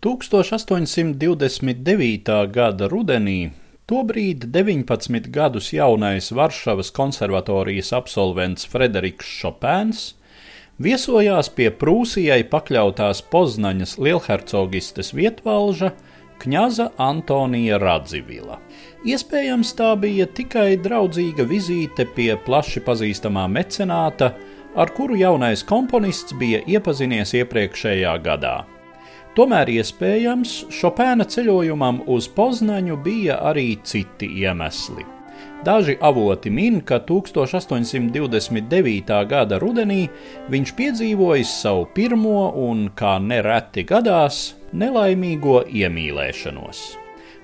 1829. 0.00 2.48
gada 2.48 2.88
rudenī 2.88 3.52
tobrīd 3.84 4.48
19 4.48 5.28
gadus 5.28 5.76
jaunais 5.76 6.32
Varšavas 6.32 6.88
konservatorijas 6.96 7.92
absolvents 7.92 8.64
Frederiks 8.64 9.28
Šopēns 9.28 10.16
viesojās 10.80 11.52
pie 11.52 11.68
Prūsijai 11.82 12.48
pakļautās 12.48 13.20
Poznaņas 13.28 14.00
lielhercogistes 14.00 15.12
vietvalža 15.12 15.92
Kņaza 16.40 16.96
Antonija 16.96 17.76
Radzivila. 17.76 18.56
Iespējams, 19.04 19.76
tā 19.76 20.00
bija 20.00 20.24
tikai 20.24 20.80
draudzīga 20.80 21.44
vizīte 21.44 22.08
pie 22.16 22.40
plaši 22.40 22.80
pazīstamā 22.88 23.44
mecenāta, 23.52 24.32
ar 24.72 24.88
kuru 24.96 25.20
jaunais 25.20 25.60
komponists 25.60 26.32
bija 26.40 26.64
iepazinies 26.64 27.36
iepriekšējā 27.36 28.16
gadā. 28.24 28.79
Tomēr 29.38 29.70
iespējams, 29.70 30.52
Šopēna 30.74 31.22
ceļojumam 31.30 32.00
uz 32.10 32.26
Poznaņu 32.34 32.96
bija 33.04 33.36
arī 33.46 33.78
citi 33.86 34.26
iemesli. 34.42 35.06
Daži 35.64 35.96
avoti 36.00 36.50
min, 36.50 36.80
ka 36.80 36.98
1829. 37.06 39.26
gada 39.28 39.58
rudenī 39.62 40.08
viņš 40.50 40.74
piedzīvojis 40.78 41.48
savu 41.62 41.86
pirmo 41.94 42.50
un, 42.58 42.90
kā 42.96 43.18
nereti 43.22 43.84
gadās, 43.86 44.54
nelaimīgo 44.72 45.64
iemīlēšanos. 45.68 47.00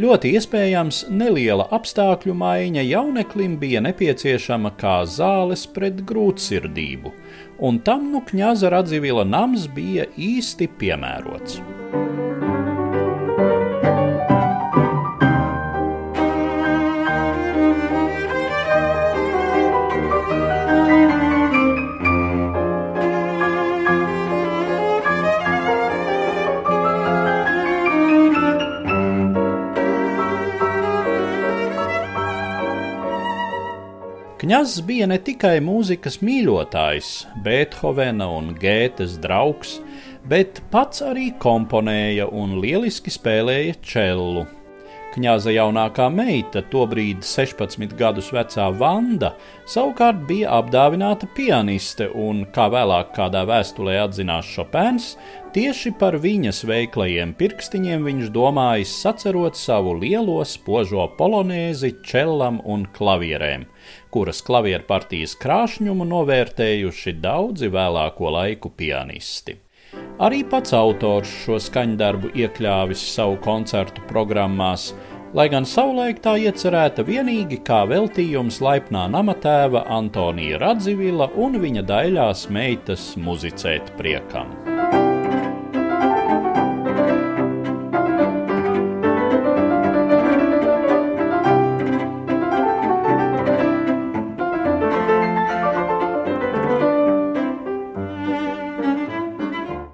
Ļoti 0.00 0.30
iespējams, 0.38 1.02
neliela 1.12 1.66
apstākļu 1.76 2.32
maiņa 2.40 2.84
jauneklim 2.88 3.58
bija 3.60 3.82
nepieciešama 3.84 4.72
kā 4.80 5.02
zāles 5.04 5.66
pret 5.74 6.00
grūtsirdību, 6.08 7.12
un 7.66 7.82
tam 7.84 8.08
nu 8.14 8.24
kņaza 8.24 8.72
Radzivila 8.72 9.26
nams 9.28 9.68
bija 9.76 10.08
īsti 10.16 10.70
piemērots. 10.80 11.60
Kņazs 34.50 34.80
bija 34.82 35.06
ne 35.06 35.14
tikai 35.22 35.60
mūzikas 35.62 36.16
mīļotājs, 36.26 37.08
Beethovena 37.44 38.26
un 38.34 38.48
Gētes 38.58 39.14
draugs, 39.22 39.76
bet 40.28 40.62
pats 40.72 41.04
arī 41.06 41.30
komponēja 41.40 42.28
un 42.32 42.58
lieliski 42.62 43.12
spēlēja 43.12 43.76
čellu. 43.82 44.46
Kņāza 45.10 45.50
jaunākā 45.50 46.04
meita, 46.14 46.60
tobrīd 46.70 47.24
16 47.26 47.96
gadus 47.98 48.28
vecā 48.30 48.68
Vanda, 48.78 49.32
savukārt 49.66 50.20
bija 50.28 50.52
apdāvināta 50.60 51.26
pianiste, 51.34 52.06
un, 52.14 52.44
kā 52.54 52.68
vēlāk 52.70 53.10
kādā 53.16 53.40
vēstulē 53.48 53.96
atzinās 54.04 54.46
Šopēns, 54.54 55.08
tieši 55.56 55.90
par 55.98 56.14
viņas 56.22 56.62
veiklajiem 56.70 57.32
pirkstiņiem 57.40 58.06
viņš 58.06 58.30
domājis 58.36 58.92
sacerot 59.02 59.58
savu 59.58 59.96
lielo 59.98 60.38
spožo 60.46 61.08
polonēzi, 61.18 61.96
čellam 62.06 62.60
un 62.62 62.84
klavierēm, 62.94 63.64
kuras 64.14 64.44
klavieru 64.46 64.86
partijas 64.86 65.34
krāšņumu 65.42 66.06
novērtējuši 66.12 67.16
daudzi 67.18 67.72
vēlāko 67.74 68.30
laiku 68.36 68.70
pianisti. 68.78 69.58
Arī 70.20 70.42
pats 70.44 70.74
autors 70.76 71.30
šo 71.46 71.56
skaņdarbu 71.64 72.34
iekļāvis 72.36 73.00
savu 73.14 73.38
koncertu 73.40 74.02
programmās, 74.10 74.90
lai 75.32 75.46
gan 75.48 75.64
savulaik 75.64 76.20
tā 76.20 76.34
iecerēta 76.42 77.06
vienīgi 77.08 77.62
kā 77.64 77.86
veltījums 77.88 78.60
laipnā 78.60 79.06
namatēva 79.14 79.86
Antonija 79.96 80.60
Radzivila 80.60 81.30
un 81.40 81.56
viņa 81.64 81.86
daļās 81.88 82.50
meitas 82.52 83.14
muzicēt 83.16 83.94
priekam. 83.96 84.69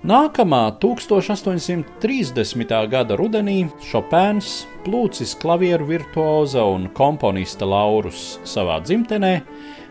Nākamā 0.06 0.68
1830. 0.78 2.72
gada 2.86 3.16
rudenī 3.18 3.64
Šopēns, 3.82 4.60
plūcis 4.84 5.32
klavieru 5.42 5.88
virtuoza 5.88 6.62
un 6.62 6.84
komponista 6.94 7.66
Laurus 7.66 8.36
savā 8.46 8.76
dzimtenē, 8.84 9.32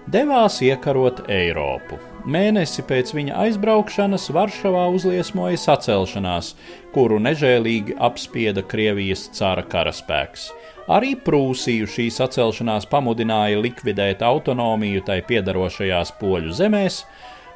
devās 0.08 0.62
iekarot 0.64 1.26
Eiropu. 1.28 2.00
Mēnesi 2.31 2.88
pēc 2.88 3.12
viņa 3.18 3.36
aizbraukšanas 3.44 4.30
Varšavā 4.31 4.86
uzliesmoja 4.96 5.59
sacelšanās, 5.66 6.53
kuru 6.96 7.20
nežēlīgi 7.20 8.00
apspieda 8.00 8.64
Krievijas 8.64 9.28
cara 9.36 9.68
karaspēks. 9.68 10.47
Arī 10.96 11.18
Prūsiju 11.28 11.92
šī 11.92 12.08
sacelšanās 12.22 12.88
pamudināja 12.88 13.59
likvidēt 13.59 14.24
autonomiju 14.24 15.03
tai 15.12 15.20
piedarošajās 15.28 16.16
poļu 16.24 16.56
zemēs, 16.56 17.03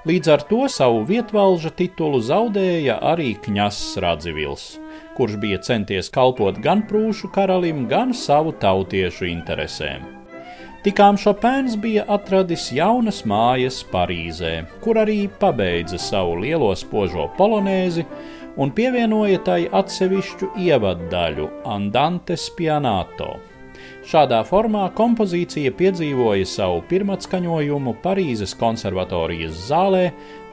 Līdz 0.08 0.30
ar 0.32 0.44
to 0.48 0.64
savu 0.72 1.02
vietvalža 1.04 1.74
titulu 1.76 2.22
zaudēja 2.24 3.02
arī 3.04 3.34
Kņass 3.44 3.98
Radzivils, 4.00 4.78
kurš 5.18 5.36
bija 5.42 5.58
centies 5.60 6.08
kalpot 6.16 6.62
gan 6.64 6.86
prūšu 6.88 7.28
karalim, 7.36 7.82
gan 7.92 8.14
savu 8.16 8.54
tautiešu 8.62 9.28
interesēm. 9.28 10.06
Tikām 10.86 11.20
Šopēns 11.20 11.76
bija 11.84 12.06
atradis 12.16 12.70
jaunas 12.72 13.26
mājas 13.28 13.82
Parīzē, 13.92 14.54
kur 14.80 15.02
arī 15.04 15.26
pabeidza 15.42 16.00
savu 16.00 16.40
lielo 16.46 16.72
spožo 16.80 17.28
polonēzi 17.36 18.08
un 18.56 18.72
pievienoja 18.72 19.44
tai 19.44 19.62
atsevišķu 19.68 20.54
ievaddaļu 20.64 21.52
Andante 21.76 22.40
Spianato. 22.40 23.34
Šādā 24.10 24.40
formā 24.48 24.88
kompozīcija 24.98 25.72
piedzīvoja 25.78 26.46
savu 26.50 26.80
pirmatskaņojumu 26.90 27.94
Parīzes 28.04 28.54
konservatorijas 28.58 29.56
zālē 29.70 30.06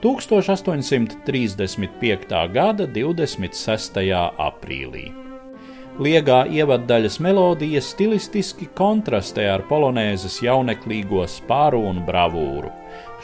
1835. 0.03 2.53
gada 2.53 2.87
26. 2.87 4.13
aprīlī. 4.49 5.05
Liegā 5.97 6.43
ievaddaļas 6.53 7.15
melodija 7.25 7.81
stilistiski 7.81 8.67
kontrastē 8.77 9.47
ar 9.49 9.63
polonēzes 9.65 10.43
jauneklīgo 10.45 11.23
spāru 11.25 11.81
un 11.89 12.03
bravūru. 12.05 12.69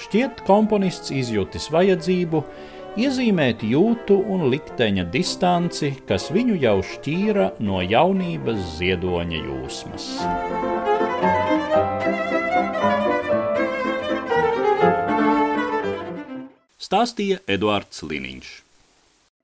Šķiet, 0.00 0.41
komponists 0.47 1.12
izjutis 1.12 1.69
vajadzību 1.75 2.41
iezīmēt 2.98 3.62
jūtu 3.64 4.19
un 4.34 4.48
likteņa 4.53 5.06
distanci, 5.12 5.92
kas 6.08 6.28
viņu 6.34 6.58
jau 6.60 6.78
šķīra 6.84 7.53
no 7.64 7.80
jaunības 7.80 8.60
ziedoņa 8.78 9.41
jūsmas. 9.47 10.08
Stāstīja 16.82 17.41
Eduards 17.48 18.02
Liniņš. 18.04 18.52